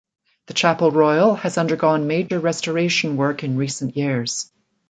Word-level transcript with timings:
The 0.47 0.55
Chapel 0.55 0.89
Royal 0.89 1.35
has 1.35 1.59
undergone 1.59 2.07
major 2.07 2.39
restoration 2.39 3.17
work 3.17 3.43
in 3.43 3.55
recent 3.55 3.95
years. 3.95 4.49